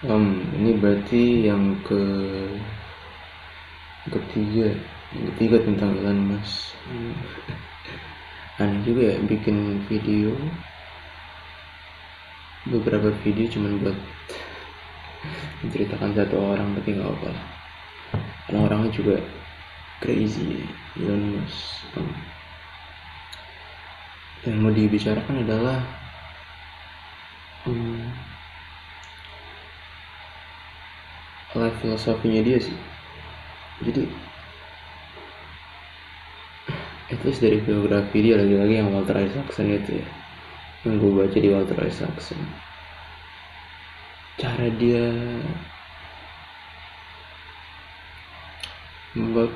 Um, 0.00 0.48
ini 0.56 0.80
berarti 0.80 1.44
yang 1.44 1.76
ke 1.84 2.00
ketiga, 4.08 4.72
yang 5.12 5.24
ketiga 5.36 5.60
tentang 5.60 5.92
Elon 5.92 6.24
Musk. 6.24 6.72
Hmm. 6.88 7.12
Aneh 8.64 8.80
juga 8.80 9.12
ya 9.12 9.16
bikin 9.28 9.84
video, 9.92 10.32
beberapa 12.64 13.12
video 13.20 13.44
cuman 13.52 13.76
buat 13.84 13.96
menceritakan 15.68 16.16
satu 16.16 16.36
orang 16.48 16.72
tapi 16.80 16.96
nggak 16.96 17.04
apa 17.20 17.28
lah. 17.36 17.46
Karena 18.48 18.58
orangnya 18.72 18.90
juga 18.96 19.20
crazy, 20.00 20.64
Elon 20.96 21.36
Musk. 21.36 21.84
Um, 22.00 22.08
yang 24.48 24.64
mau 24.64 24.72
dibicarakan 24.72 25.44
adalah 25.44 25.84
um, 27.68 28.29
life 31.60 31.78
filosofinya 31.84 32.40
dia 32.40 32.58
sih. 32.58 32.76
Jadi 33.84 34.08
at 37.10 37.20
least 37.26 37.42
dari 37.42 37.58
biografi 37.60 38.22
dia 38.22 38.38
lagi-lagi 38.38 38.74
yang 38.80 38.88
Walter 38.94 39.18
Isaacson 39.18 39.66
itu 39.68 40.00
ya. 40.00 40.08
Yang 40.86 40.94
gue 40.96 41.12
baca 41.12 41.38
di 41.38 41.48
Walter 41.52 41.78
Isaacson. 41.84 42.40
Cara 44.40 44.66
dia 44.80 45.04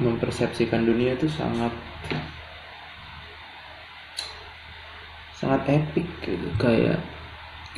mempersepsikan 0.02 0.83
dunia 0.83 1.15
itu 1.15 1.30
sangat 1.30 1.73
sangat 5.39 5.63
epic 5.71 6.09
gitu. 6.27 6.49
Kayak 6.59 7.01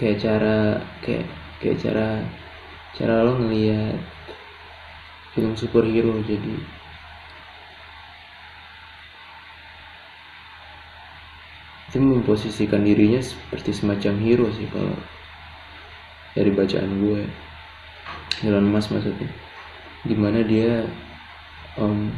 kayak 0.00 0.18
cara 0.18 0.80
kayak 1.04 1.26
kayak 1.60 1.78
cara 1.84 2.08
cara 2.96 3.14
lo 3.28 3.36
ngelihat 3.38 4.15
film 5.36 5.52
superhero 5.52 6.16
jadi 6.24 6.56
itu 11.96 12.02
memposisikan 12.02 12.84
dirinya 12.84 13.24
seperti 13.24 13.72
semacam 13.72 14.20
hero 14.20 14.48
sih 14.52 14.68
kalau 14.68 14.92
dari 16.36 16.52
bacaan 16.52 16.92
gue. 17.00 17.24
Elon 18.44 18.68
Musk 18.68 18.92
maksudnya. 18.92 19.32
Di 20.04 20.12
mana 20.12 20.44
dia 20.44 20.84
um, 21.80 22.12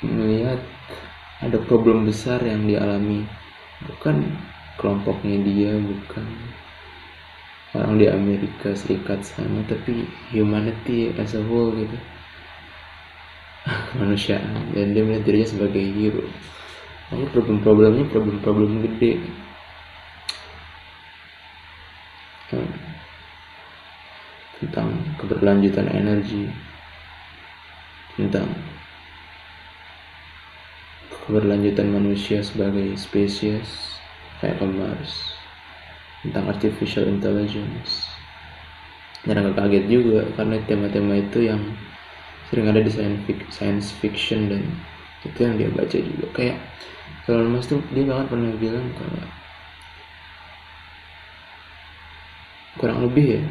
melihat 0.00 0.64
ada 1.44 1.60
problem 1.68 2.08
besar 2.08 2.40
yang 2.40 2.64
dialami. 2.64 3.28
Bukan 3.84 4.24
kelompoknya 4.80 5.36
dia 5.44 5.76
bukan 5.76 6.24
orang 7.74 7.98
di 7.98 8.06
Amerika 8.06 8.70
Serikat 8.78 9.26
sana 9.26 9.66
tapi 9.66 10.06
humanity 10.30 11.10
as 11.18 11.34
a 11.34 11.42
whole 11.42 11.74
gitu. 11.74 11.98
Kemanusiaan. 13.90 14.70
Dan 14.70 14.94
dia 14.94 15.02
melihat 15.02 15.26
dirinya 15.26 15.48
sebagai 15.50 15.82
hero. 15.82 16.24
Lalu 17.10 17.26
problem-problemnya 17.34 18.04
problem-problem 18.08 18.86
gede. 18.86 19.12
Hmm. 22.54 22.70
tentang 24.62 24.94
keberlanjutan 25.18 25.90
energi. 25.90 26.46
Tentang 28.14 28.46
keberlanjutan 31.26 31.90
manusia 31.90 32.38
sebagai 32.46 32.94
spesies 32.94 33.98
kayak 34.38 34.62
ke 34.62 34.66
Mars 34.70 35.33
tentang 36.24 36.48
artificial 36.48 37.04
intelligence. 37.04 38.08
Dan 39.28 39.40
agak 39.40 39.60
kaget 39.60 39.84
juga 39.88 40.20
karena 40.36 40.56
tema-tema 40.64 41.20
itu 41.20 41.48
yang 41.48 41.60
sering 42.48 42.68
ada 42.68 42.80
di 42.80 42.92
science 43.52 43.92
fiction 44.00 44.48
dan 44.48 44.62
itu 45.24 45.38
yang 45.40 45.54
dia 45.60 45.68
baca 45.72 45.96
juga. 45.96 46.26
Kayak 46.32 46.58
kalau 47.28 47.48
Mas 47.48 47.68
tuh 47.68 47.80
dia 47.92 48.04
bahkan 48.08 48.28
pernah 48.28 48.52
bilang 48.56 48.84
kalau 48.96 49.24
kurang 52.74 53.06
lebih 53.06 53.38
ya 53.38 53.42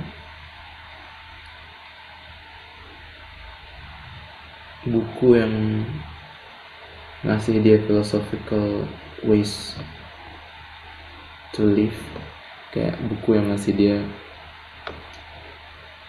buku 4.83 5.39
yang 5.39 5.53
ngasih 7.23 7.63
dia 7.63 7.79
philosophical 7.87 8.83
ways 9.23 9.79
to 11.55 11.63
live 11.63 11.95
kayak 12.73 12.97
buku 13.05 13.37
yang 13.37 13.53
ngasih 13.53 13.73
dia 13.77 13.97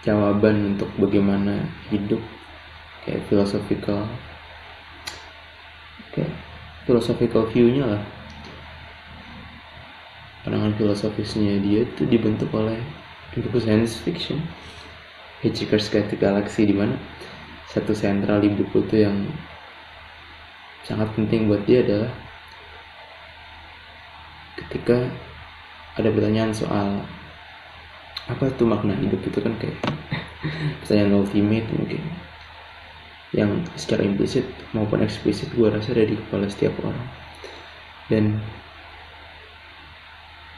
jawaban 0.01 0.75
untuk 0.75 0.89
bagaimana 0.97 1.69
hidup 1.93 2.21
kayak 3.05 3.21
philosophical 3.29 4.09
kayak 6.09 6.33
philosophical 6.89 7.45
view-nya 7.53 7.85
lah. 7.85 8.03
Pandangan 10.45 10.77
filosofisnya 10.77 11.57
dia 11.61 11.85
itu 11.89 12.05
dibentuk 12.05 12.49
oleh 12.53 12.77
buku 13.33 13.57
science 13.57 13.97
fiction 13.99 14.37
Hitchhiker's 15.41 15.89
Guide 15.89 16.09
to 16.09 16.15
Galaxy 16.15 16.69
di 16.69 16.73
mana 16.73 16.95
satu 17.69 17.91
sentral 17.91 18.39
di 18.39 18.53
buku 18.53 18.85
itu 18.85 19.03
yang 19.03 19.25
sangat 20.85 21.09
penting 21.17 21.49
buat 21.49 21.65
dia 21.65 21.81
adalah 21.81 22.13
ketika 24.55 25.11
ada 25.95 26.09
pertanyaan 26.11 26.51
soal 26.51 27.03
apa 28.25 28.49
itu 28.49 28.63
makna 28.65 28.97
hidup 28.97 29.21
itu 29.21 29.39
kan 29.39 29.53
kayak 29.61 29.77
pertanyaan 30.83 31.23
ultimate 31.23 31.67
mungkin. 31.71 32.03
Yang 33.35 33.67
secara 33.75 34.07
implisit 34.07 34.47
maupun 34.71 35.03
eksplisit 35.03 35.51
gue 35.55 35.67
rasa 35.67 35.91
ada 35.91 36.07
di 36.07 36.15
kepala 36.15 36.47
setiap 36.47 36.75
orang. 36.83 37.07
Dan 38.07 38.39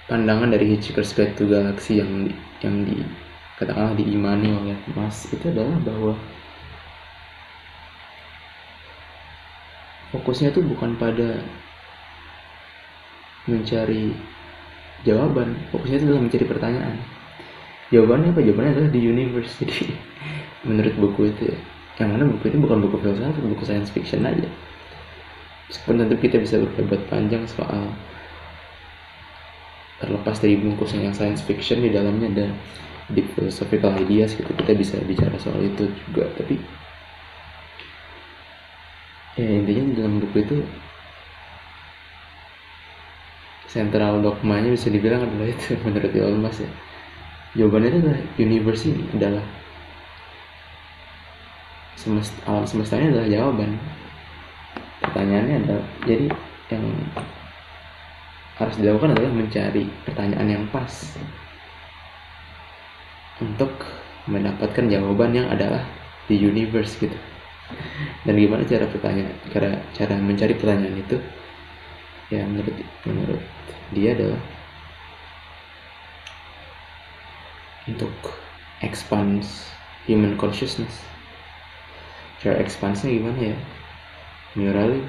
pandangan 0.08 0.54
dari 0.54 0.76
Hitchhiker's 0.76 1.12
Guide 1.12 1.36
to 1.36 1.48
Galaxy 1.48 2.00
yang 2.00 2.28
di, 2.28 2.34
yang 2.64 2.76
di 2.88 2.98
katakanlah 3.58 3.98
diimani 3.98 4.54
oleh 4.54 4.78
Mas 4.94 5.26
itu 5.34 5.50
adalah 5.50 5.76
bahwa 5.82 6.14
fokusnya 10.14 10.54
tuh 10.56 10.64
bukan 10.64 10.96
pada 10.96 11.42
mencari 13.48 14.16
jawaban. 15.08 15.56
Fokusnya 15.72 16.04
itu 16.04 16.06
adalah 16.12 16.24
mencari 16.28 16.46
pertanyaan. 16.46 16.96
Jawabannya 17.88 18.30
apa? 18.36 18.42
Jawabannya 18.44 18.72
adalah 18.76 18.92
di 18.92 19.00
universe 19.00 19.54
jadi 19.64 19.96
menurut 20.68 20.96
buku 21.00 21.22
itu 21.32 21.42
ya. 21.56 21.58
Yang 21.98 22.10
mana 22.14 22.24
buku 22.30 22.44
itu 22.52 22.58
bukan 22.62 22.78
buku 22.84 22.96
filsafat 23.00 23.42
buku 23.42 23.64
science 23.64 23.90
fiction 23.90 24.28
aja. 24.28 24.50
Meskipun 25.72 25.96
tentu 26.04 26.16
kita 26.20 26.38
bisa 26.40 26.56
berdebat 26.60 27.02
panjang 27.08 27.44
soal 27.48 27.92
terlepas 29.98 30.38
dari 30.38 30.56
bungkus 30.62 30.94
yang 30.94 31.16
science 31.16 31.42
fiction 31.42 31.82
di 31.82 31.90
dalamnya 31.90 32.28
ada 32.30 32.48
deep 33.12 33.28
philosophical 33.34 33.96
ideas 33.98 34.36
gitu. 34.36 34.52
Kita 34.52 34.76
bisa 34.76 35.00
bicara 35.08 35.36
soal 35.40 35.64
itu 35.64 35.88
juga. 36.12 36.28
Tapi 36.36 36.60
ya 39.38 39.48
intinya 39.48 39.84
di 39.90 39.94
dalam 39.96 40.14
buku 40.22 40.38
itu 40.44 40.58
sentral 43.78 44.18
dogmanya 44.26 44.74
bisa 44.74 44.90
dibilang 44.90 45.22
adalah 45.22 45.54
itu 45.54 45.78
menurut 45.86 46.10
Elon 46.10 46.42
Musk 46.42 46.66
ya. 46.66 46.72
Jawabannya 47.58 47.90
itu 47.94 48.00
adalah 48.02 48.22
universe 48.42 48.84
ini 48.90 49.04
adalah 49.14 49.46
semest, 51.98 52.34
alam 52.50 52.66
semestanya 52.66 53.14
adalah 53.14 53.28
jawaban. 53.30 53.72
Pertanyaannya 55.06 55.56
adalah 55.62 55.86
jadi 56.10 56.26
yang 56.74 56.86
harus 58.58 58.76
dilakukan 58.82 59.14
adalah 59.14 59.32
mencari 59.32 59.86
pertanyaan 60.04 60.48
yang 60.50 60.64
pas 60.74 60.90
untuk 63.38 63.70
mendapatkan 64.26 64.86
jawaban 64.90 65.32
yang 65.38 65.48
adalah 65.54 65.86
di 66.26 66.36
universe 66.42 66.98
gitu. 66.98 67.18
Dan 68.26 68.34
gimana 68.40 68.64
cara 68.66 68.90
pertanyaan 68.90 69.34
cara 69.54 69.70
cara 69.94 70.16
mencari 70.18 70.54
pertanyaan 70.58 70.98
itu 70.98 71.18
ya 72.28 72.44
menurut 72.44 72.76
menurut 73.08 73.44
dia 73.96 74.12
adalah 74.12 74.42
untuk 77.88 78.12
expands 78.84 79.72
human 80.06 80.36
consciousness. 80.36 81.02
Cara 82.44 82.60
expansnya 82.60 83.16
gimana 83.16 83.56
ya? 83.56 83.58
Neuralink 84.60 85.08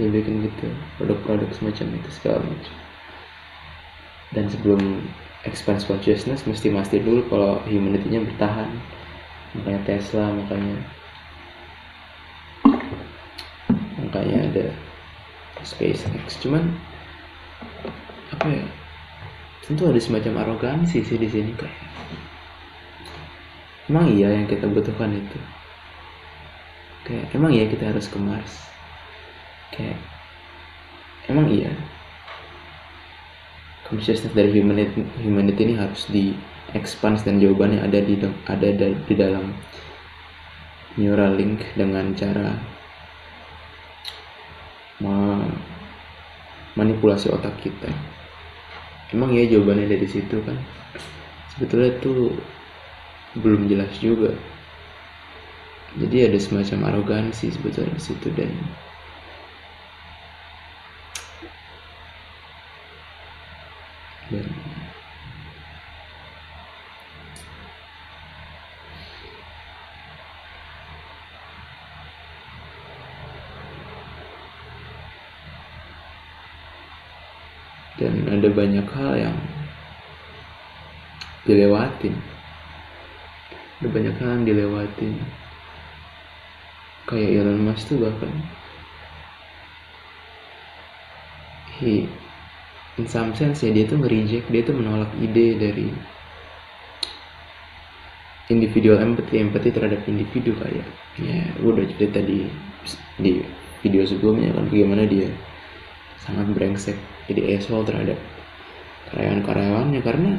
dia 0.00 0.08
bikin 0.08 0.48
gitu 0.48 0.72
produk-produk 0.96 1.52
semacam 1.52 2.00
itu 2.00 2.10
segala 2.16 2.40
macam. 2.40 2.76
Dan 4.32 4.48
sebelum 4.48 4.80
expand 5.44 5.84
consciousness 5.84 6.48
mesti 6.48 6.72
mastiin 6.72 7.04
dulu 7.04 7.28
kalau 7.28 7.60
humanity-nya 7.68 8.24
bertahan. 8.24 8.72
Makanya 9.52 9.80
Tesla 9.84 10.32
makanya 10.32 10.76
makanya 14.00 14.38
ada 14.48 14.66
SpaceX 15.64 16.38
cuman 16.42 16.74
apa 18.32 18.46
ya? 18.48 18.66
Tentu 19.62 19.86
ada 19.86 20.00
semacam 20.02 20.42
arogansi 20.42 21.06
sih 21.06 21.18
di 21.18 21.28
sini 21.30 21.54
kayak 21.54 21.78
emang 23.86 24.10
iya 24.10 24.34
yang 24.34 24.50
kita 24.50 24.66
butuhkan 24.66 25.14
itu? 25.14 25.38
Kayak 27.06 27.30
emang 27.34 27.50
iya 27.54 27.64
kita 27.70 27.94
harus 27.94 28.06
ke 28.10 28.18
Mars? 28.18 28.66
Kayak 29.70 29.98
emang 31.30 31.46
iya? 31.50 31.70
Consciousness 33.86 34.32
dari 34.32 34.50
humanity, 34.54 35.04
humanity 35.20 35.60
ini 35.68 35.74
harus 35.76 36.08
di 36.08 36.34
expand 36.72 37.20
dan 37.22 37.38
jawabannya 37.38 37.84
ada 37.84 38.00
di 38.00 38.16
ada 38.48 38.68
di 38.88 39.14
dalam 39.14 39.52
Neuralink 40.96 41.64
dengan 41.76 42.12
cara 42.12 42.71
manipulasi 46.78 47.28
otak 47.28 47.58
kita. 47.60 47.90
Emang 49.12 49.36
ya 49.36 49.44
jawabannya 49.44 49.92
dari 49.92 50.08
situ 50.08 50.40
kan? 50.46 50.56
Sebetulnya 51.52 52.00
itu 52.00 52.32
belum 53.36 53.68
jelas 53.68 53.92
juga. 54.00 54.32
Jadi 55.92 56.24
ada 56.24 56.38
semacam 56.40 56.78
arogansi 56.88 57.52
sebetulnya 57.52 57.92
di 57.92 58.00
situ 58.00 58.32
dan 58.32 58.48
dan 78.00 78.24
ada 78.28 78.48
banyak 78.48 78.86
hal 78.88 79.12
yang 79.18 79.36
dilewatin. 81.44 82.14
Ada 83.82 83.88
banyak 83.90 84.14
hal 84.16 84.28
yang 84.40 84.44
dilewatin. 84.46 85.12
Kayak 87.10 87.42
Elon 87.42 87.60
Musk 87.66 87.90
tuh 87.90 87.98
bahkan 87.98 88.30
he 91.82 92.06
in 92.94 93.04
some 93.10 93.34
sense 93.34 93.66
ya 93.66 93.74
dia 93.74 93.90
tuh 93.90 93.98
nge-reject 93.98 94.46
dia 94.54 94.62
tuh 94.62 94.78
menolak 94.78 95.10
ide 95.18 95.58
dari 95.58 95.90
individual 98.52 99.02
empathy 99.02 99.42
empathy 99.42 99.74
terhadap 99.74 100.00
individu 100.06 100.54
kayak. 100.56 100.86
Ya 101.18 101.42
udah 101.60 101.84
cerita 101.98 102.22
di 102.22 102.46
di 103.18 103.42
video 103.82 104.06
sebelumnya 104.06 104.54
kan 104.54 104.70
bagaimana 104.70 105.04
dia 105.10 105.26
sangat 106.22 106.54
brengsek 106.54 106.94
jadi 107.32 107.56
asshole 107.56 107.88
terhadap 107.88 108.20
karyawan-karyawannya 109.12 110.00
karena 110.04 110.30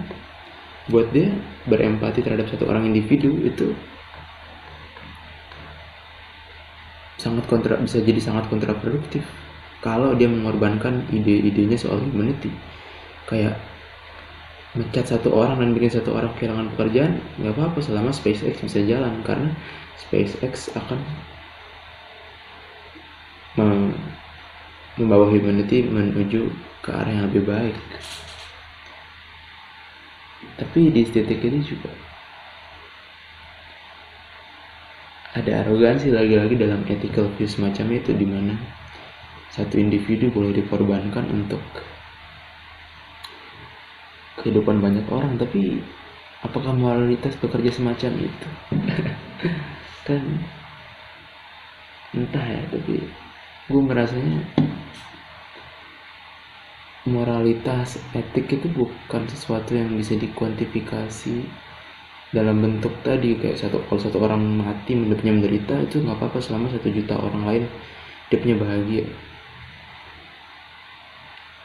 buat 0.87 1.09
dia 1.09 1.33
berempati 1.65 2.21
terhadap 2.21 2.47
satu 2.51 2.69
orang 2.69 2.87
individu 2.89 3.33
itu 3.43 3.73
sangat 7.19 7.47
kontra 7.47 7.79
bisa 7.79 8.03
jadi 8.03 8.19
sangat 8.19 8.51
kontraproduktif. 8.51 9.23
Kalau 9.79 10.15
dia 10.15 10.31
mengorbankan 10.31 11.07
ide-idenya 11.11 11.75
soal 11.75 11.99
humanity 11.99 12.51
kayak 13.27 13.59
mencat 14.73 15.05
satu 15.05 15.29
orang 15.29 15.59
dan 15.61 15.69
bikin 15.75 15.91
satu 15.91 16.15
orang 16.17 16.33
kehilangan 16.39 16.71
pekerjaan 16.73 17.21
nggak 17.37 17.53
apa-apa 17.53 17.79
selama 17.83 18.09
SpaceX 18.09 18.57
bisa 18.63 18.79
jalan 18.87 19.21
karena 19.21 19.53
SpaceX 20.01 20.73
akan 20.73 20.97
membawa 24.97 25.29
humanity 25.29 25.85
menuju 25.85 26.49
ke 26.83 26.91
arah 26.91 27.07
yang 27.15 27.25
lebih 27.31 27.47
baik. 27.47 27.79
Tapi 30.59 30.91
di 30.91 31.07
titik 31.07 31.39
ini 31.39 31.63
juga 31.63 31.89
ada 35.33 35.65
arogansi 35.65 36.13
lagi-lagi 36.13 36.59
dalam 36.59 36.85
ethical 36.85 37.31
view 37.39 37.49
semacam 37.49 37.97
itu 37.97 38.11
di 38.13 38.27
mana 38.27 38.53
satu 39.49 39.79
individu 39.79 40.29
boleh 40.29 40.53
dikorbankan 40.53 41.25
untuk 41.31 41.63
kehidupan 44.43 44.83
banyak 44.83 45.07
orang. 45.07 45.39
Tapi 45.39 45.79
apakah 46.43 46.75
moralitas 46.75 47.39
bekerja 47.39 47.71
semacam 47.71 48.11
itu? 48.27 48.47
Kan 50.05 50.21
entah 52.13 52.45
ya 52.45 52.61
tapi 52.69 53.01
gue 53.71 53.81
merasanya 53.81 54.45
moralitas 57.03 57.99
etik 58.15 58.47
itu 58.55 58.67
bukan 58.71 59.27
sesuatu 59.27 59.75
yang 59.75 59.91
bisa 59.95 60.15
dikuantifikasi. 60.15 61.43
Dalam 62.33 62.65
bentuk 62.65 62.89
tadi 63.05 63.37
kayak 63.37 63.61
satu 63.61 63.77
kalau 63.85 64.01
satu 64.01 64.17
orang 64.17 64.41
mati 64.57 64.97
hidupnya 64.97 65.37
menderita 65.37 65.85
itu 65.85 66.01
nggak 66.01 66.17
apa-apa 66.17 66.41
selama 66.41 66.65
satu 66.73 66.89
juta 66.89 67.13
orang 67.13 67.43
lain 67.45 67.63
hidupnya 68.29 68.55
bahagia. 68.57 69.05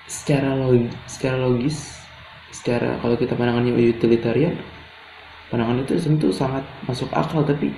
Secara 0.04 0.52
logis 0.52 0.92
secara 1.08 1.36
logis 1.40 1.76
secara 2.52 3.00
kalau 3.00 3.16
kita 3.16 3.32
pandangannya 3.32 3.72
utilitarian 3.76 4.60
pandangan 5.48 5.84
itu 5.84 5.96
tentu 5.96 6.28
sangat 6.28 6.64
masuk 6.84 7.08
akal 7.16 7.40
tapi 7.44 7.72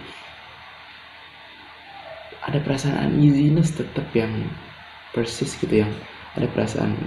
ada 2.43 2.59
perasaan 2.59 3.15
uneasiness 3.15 3.71
tetap 3.77 4.07
yang 4.17 4.31
persis 5.15 5.55
gitu 5.59 5.87
yang 5.87 5.93
ada 6.35 6.51
perasaan 6.51 6.99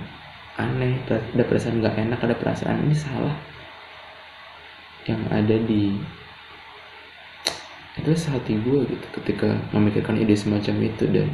aneh 0.54 1.02
ada 1.10 1.44
perasaan 1.46 1.82
nggak 1.82 1.98
enak 1.98 2.20
ada 2.22 2.36
perasaan 2.38 2.86
ini 2.86 2.94
salah. 2.98 3.38
Yang 5.10 5.22
ada 5.34 5.56
di 5.66 5.84
itu 7.94 8.10
hati 8.10 8.58
gue 8.58 8.90
gitu 8.90 9.08
ketika 9.22 9.54
memikirkan 9.70 10.18
ide 10.18 10.34
semacam 10.34 10.76
itu 10.82 11.06
dan 11.14 11.30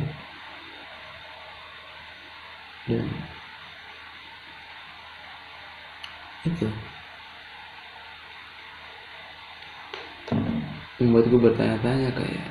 dan 2.88 3.08
itu. 6.44 6.68
Membuat 11.00 11.32
gue 11.32 11.40
bertanya-tanya 11.40 12.12
kayak 12.12 12.48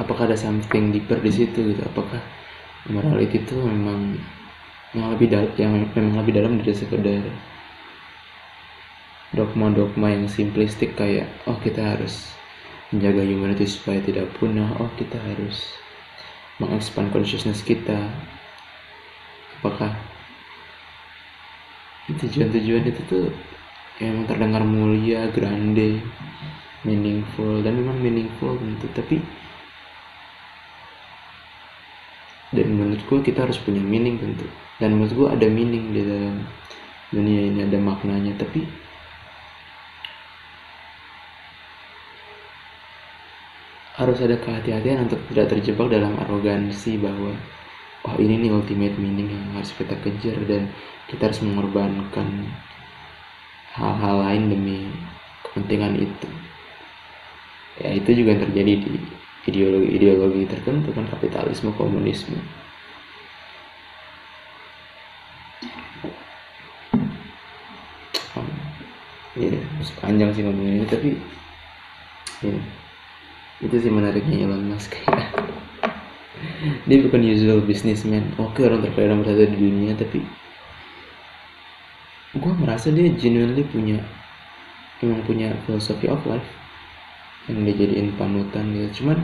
apakah 0.00 0.24
ada 0.24 0.36
something 0.40 0.88
deeper 0.88 1.20
di 1.20 1.28
situ 1.28 1.76
gitu? 1.76 1.82
Apakah 1.84 2.18
morality 2.90 3.38
itu 3.42 3.54
memang 3.54 4.18
yang 4.92 5.14
lebih 5.14 5.30
dalam 5.30 5.50
yang 5.56 5.72
memang 5.94 6.14
lebih 6.22 6.34
dalam 6.36 6.52
dari 6.58 6.74
sekedar 6.74 7.24
dogma-dogma 9.32 10.12
yang 10.12 10.28
simplistik 10.28 10.92
kayak 10.98 11.30
oh 11.48 11.56
kita 11.62 11.96
harus 11.96 12.28
menjaga 12.92 13.24
humanity 13.24 13.64
supaya 13.64 14.04
tidak 14.04 14.28
punah 14.36 14.68
oh 14.76 14.92
kita 15.00 15.16
harus 15.16 15.72
mengekspand 16.60 17.08
consciousness 17.08 17.64
kita. 17.64 18.12
Apakah 19.58 19.96
tujuan-tujuan 22.12 22.84
itu 22.92 23.00
tuh 23.08 23.26
yang 24.02 24.26
terdengar 24.28 24.66
mulia, 24.66 25.30
grande, 25.32 26.02
meaningful 26.84 27.62
dan 27.62 27.78
memang 27.78 27.96
meaningful 28.02 28.58
tentu 28.58 28.90
tapi 28.92 29.16
dan 32.52 32.68
menurut 32.68 33.00
gue 33.08 33.18
kita 33.24 33.48
harus 33.48 33.56
punya 33.56 33.80
meaning 33.80 34.20
tentu. 34.20 34.44
Dan 34.76 35.00
menurut 35.00 35.12
gue 35.16 35.28
ada 35.40 35.46
meaning 35.48 35.96
di 35.96 36.00
dalam 36.04 36.44
dunia 37.08 37.48
ini 37.48 37.64
ada 37.64 37.80
maknanya. 37.80 38.36
Tapi 38.36 38.60
harus 43.96 44.18
ada 44.20 44.36
kehati-hatian 44.36 45.08
untuk 45.08 45.20
tidak 45.32 45.56
terjebak 45.56 45.88
dalam 45.88 46.12
arogansi 46.20 47.00
bahwa 47.00 47.32
oh 48.04 48.16
ini 48.20 48.44
nih 48.44 48.52
ultimate 48.52 48.96
meaning 49.00 49.32
yang 49.32 49.48
harus 49.56 49.72
kita 49.72 49.96
kejar. 50.04 50.36
Dan 50.44 50.68
kita 51.08 51.32
harus 51.32 51.40
mengorbankan 51.40 52.52
hal-hal 53.72 54.28
lain 54.28 54.52
demi 54.52 54.78
kepentingan 55.48 55.96
itu. 56.04 56.28
Ya 57.80 57.96
itu 57.96 58.12
juga 58.12 58.36
yang 58.36 58.44
terjadi 58.44 58.72
di 58.84 59.21
ideologi-ideologi 59.46 60.46
tertentu 60.46 60.94
kan 60.94 61.06
kapitalisme 61.10 61.74
komunisme. 61.74 62.38
Um, 68.38 68.48
ya 69.36 69.58
panjang 69.98 70.30
sih 70.32 70.42
ngomongin 70.46 70.82
ini 70.82 70.86
tapi 70.88 71.10
ya 72.46 72.54
itu 73.62 73.76
sih 73.78 73.90
menariknya 73.90 74.46
Elon 74.46 74.70
Musk. 74.70 74.94
Dia 76.86 76.98
bukan 77.02 77.22
usual 77.26 77.62
businessman. 77.62 78.34
Oke 78.38 78.66
orang 78.66 78.82
terkaya 78.82 79.10
nomor 79.10 79.26
satu 79.26 79.46
di 79.46 79.58
dunia 79.58 79.94
tapi 79.98 80.22
gue 82.32 82.52
merasa 82.56 82.88
dia 82.88 83.12
genuinely 83.12 83.60
punya 83.60 84.00
emang 85.04 85.20
punya 85.28 85.52
philosophy 85.68 86.08
of 86.08 86.24
life 86.24 86.48
yang 87.50 87.66
dijadiin 87.66 88.14
panutan 88.14 88.70
gitu. 88.74 89.02
Cuman 89.02 89.18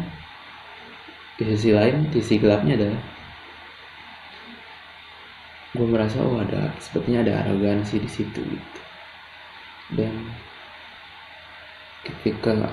di 1.39 1.45
sisi 1.55 1.71
lain 1.71 2.11
sisi 2.11 2.35
gelapnya 2.43 2.75
adalah 2.75 3.03
gue 5.77 5.87
merasa 5.87 6.19
oh 6.25 6.43
ada 6.43 6.75
sepertinya 6.83 7.23
ada 7.23 7.35
arogansi 7.47 8.03
di 8.03 8.11
situ 8.11 8.41
gitu. 8.43 8.81
Dan 9.95 10.15
ketika 12.03 12.73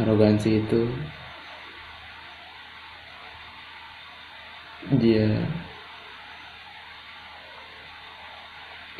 arogansi 0.00 0.64
itu 0.64 0.88
dia 4.98 5.28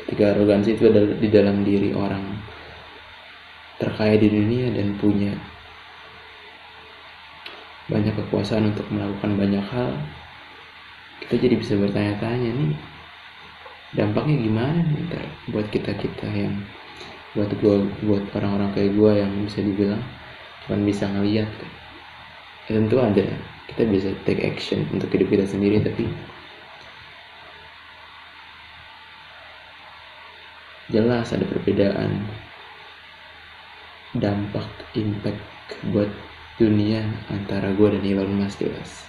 ketika 0.03 0.33
arogansi 0.37 0.77
itu 0.77 0.83
ada 0.87 1.01
di 1.17 1.27
dalam 1.27 1.65
diri 1.67 1.91
orang 1.91 2.23
terkaya 3.83 4.15
di 4.15 4.31
dunia 4.31 4.71
dan 4.71 4.95
punya 4.95 5.35
banyak 7.91 8.15
kekuasaan 8.15 8.71
untuk 8.71 8.87
melakukan 8.87 9.35
banyak 9.35 9.65
hal 9.67 9.91
kita 11.27 11.35
jadi 11.35 11.55
bisa 11.59 11.75
bertanya-tanya 11.75 12.49
nih 12.55 12.71
dampaknya 13.91 14.39
gimana 14.39 14.79
nih 14.87 15.03
buat 15.51 15.67
kita 15.67 15.91
kita 15.99 16.27
yang 16.31 16.63
buat 17.35 17.51
gua 17.59 17.83
buat 18.07 18.23
orang-orang 18.39 18.71
kayak 18.71 18.91
gua 18.95 19.11
yang 19.19 19.31
bisa 19.43 19.59
dibilang 19.59 20.01
cuma 20.63 20.79
bisa 20.79 21.11
ngeliat 21.11 21.49
ya, 21.51 22.71
tentu 22.71 22.95
ada 23.03 23.27
kita 23.67 23.83
bisa 23.91 24.09
take 24.23 24.47
action 24.47 24.87
untuk 24.95 25.11
hidup 25.11 25.27
kita 25.27 25.45
sendiri 25.45 25.83
tapi 25.83 26.07
jelas 30.87 31.35
ada 31.35 31.43
perbedaan 31.43 32.23
dampak 34.17 34.67
impact 34.93 35.41
buat 35.89 36.09
dunia 36.61 37.01
antara 37.33 37.73
gue 37.73 37.87
dan 37.97 38.03
Elon 38.05 38.33
Musk 38.37 38.61
jelas 38.61 39.03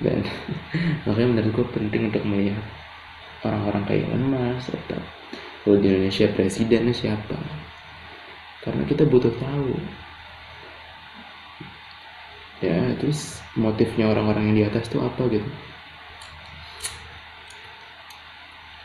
dan 0.00 0.24
makanya 1.06 1.28
menurut 1.28 1.50
gue 1.52 1.66
penting 1.76 2.02
untuk 2.12 2.24
melihat 2.24 2.64
orang-orang 3.46 3.82
kayak 3.88 4.02
Elon 4.08 4.26
Musk 4.32 4.72
atau 4.72 5.00
kalau 5.62 5.78
di 5.78 5.86
Indonesia 5.94 6.26
presidennya 6.34 6.90
siapa. 6.90 7.38
Karena 8.66 8.82
kita 8.82 9.06
butuh 9.06 9.30
tahu. 9.38 9.78
Ya 12.62 12.94
terus 12.98 13.42
motifnya 13.58 14.10
orang-orang 14.10 14.50
yang 14.50 14.56
di 14.58 14.64
atas 14.66 14.90
tuh 14.90 15.02
apa 15.02 15.22
gitu? 15.30 15.50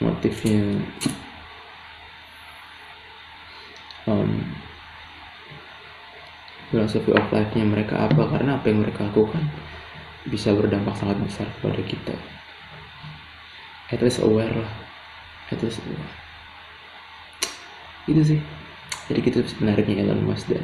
Motifnya 0.02 0.82
um, 4.08 4.32
filosofi 6.72 7.12
of 7.14 7.28
life-nya 7.32 7.64
mereka 7.68 8.08
apa? 8.08 8.24
Karena 8.32 8.58
apa 8.60 8.66
yang 8.72 8.84
mereka 8.84 9.08
lakukan 9.08 9.44
bisa 10.28 10.52
berdampak 10.52 10.96
sangat 11.00 11.20
besar 11.24 11.48
kepada 11.60 11.82
kita. 11.84 12.16
At 13.92 14.04
least 14.04 14.20
aware 14.20 14.52
lah. 14.52 14.72
At 15.52 15.60
least 15.64 15.80
aware. 15.84 16.12
Itu 18.08 18.22
sih. 18.24 18.40
Jadi 19.08 19.20
kita 19.24 19.40
menariknya 19.64 20.04
Elon 20.04 20.28
Musk 20.28 20.52
dan 20.52 20.64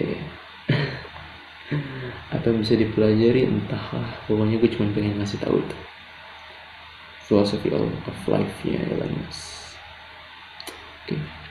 eh 0.00 0.20
apa 2.36 2.44
yang 2.48 2.64
bisa 2.64 2.80
dipelajari 2.80 3.44
entahlah. 3.44 4.16
Pokoknya 4.24 4.56
gue 4.56 4.70
cuma 4.72 4.88
pengen 4.96 5.20
ngasih 5.20 5.40
tahu 5.44 5.60
itu. 5.60 5.76
Filosofi 7.28 7.68
of 7.74 8.20
life 8.24 8.56
nya 8.64 8.80
Elon 8.88 9.12
Musk. 9.20 9.76
Oke. 11.04 11.20
okay. 11.20 11.45